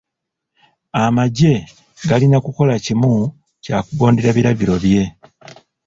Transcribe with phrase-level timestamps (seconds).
[1.03, 1.53] Amagye
[2.09, 3.13] galina kukola kimu
[3.63, 5.03] kya kugondera biragiro bye.